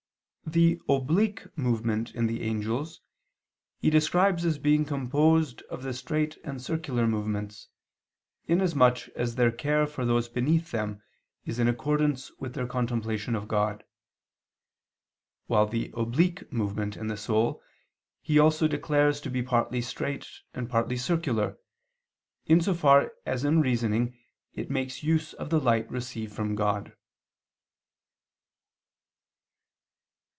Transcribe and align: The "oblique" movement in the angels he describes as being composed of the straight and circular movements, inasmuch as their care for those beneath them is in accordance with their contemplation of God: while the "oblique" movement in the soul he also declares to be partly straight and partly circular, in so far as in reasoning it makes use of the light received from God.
The 0.53 0.81
"oblique" 0.89 1.45
movement 1.57 2.13
in 2.13 2.27
the 2.27 2.41
angels 2.41 2.99
he 3.79 3.89
describes 3.89 4.43
as 4.43 4.57
being 4.57 4.83
composed 4.83 5.61
of 5.69 5.81
the 5.81 5.93
straight 5.93 6.37
and 6.43 6.61
circular 6.61 7.07
movements, 7.07 7.69
inasmuch 8.47 9.07
as 9.15 9.35
their 9.35 9.49
care 9.53 9.87
for 9.87 10.03
those 10.03 10.27
beneath 10.27 10.71
them 10.71 11.01
is 11.45 11.57
in 11.57 11.69
accordance 11.69 12.33
with 12.37 12.53
their 12.53 12.67
contemplation 12.67 13.33
of 13.33 13.47
God: 13.47 13.85
while 15.47 15.65
the 15.67 15.89
"oblique" 15.95 16.51
movement 16.51 16.97
in 16.97 17.07
the 17.07 17.15
soul 17.15 17.63
he 18.21 18.37
also 18.37 18.67
declares 18.67 19.21
to 19.21 19.29
be 19.29 19.41
partly 19.41 19.79
straight 19.81 20.27
and 20.53 20.69
partly 20.69 20.97
circular, 20.97 21.57
in 22.45 22.59
so 22.59 22.73
far 22.73 23.13
as 23.25 23.45
in 23.45 23.61
reasoning 23.61 24.17
it 24.53 24.69
makes 24.69 25.01
use 25.01 25.31
of 25.31 25.49
the 25.49 25.61
light 25.61 25.89
received 25.89 26.33
from 26.33 26.55
God. 26.55 26.91